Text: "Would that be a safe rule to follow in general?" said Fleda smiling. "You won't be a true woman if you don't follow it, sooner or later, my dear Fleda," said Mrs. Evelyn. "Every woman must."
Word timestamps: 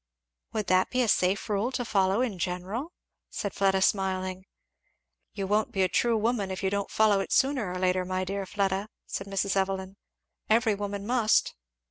"Would 0.53 0.65
that 0.65 0.89
be 0.89 1.03
a 1.03 1.07
safe 1.07 1.47
rule 1.47 1.71
to 1.73 1.85
follow 1.85 2.21
in 2.23 2.39
general?" 2.39 2.91
said 3.29 3.53
Fleda 3.53 3.83
smiling. 3.83 4.45
"You 5.33 5.45
won't 5.45 5.71
be 5.71 5.83
a 5.83 5.87
true 5.87 6.17
woman 6.17 6.49
if 6.49 6.63
you 6.63 6.71
don't 6.71 6.89
follow 6.89 7.19
it, 7.19 7.31
sooner 7.31 7.71
or 7.71 7.77
later, 7.77 8.03
my 8.03 8.23
dear 8.23 8.47
Fleda," 8.47 8.89
said 9.05 9.27
Mrs. 9.27 9.55
Evelyn. 9.55 9.97
"Every 10.49 10.73
woman 10.73 11.05
must." 11.05 11.53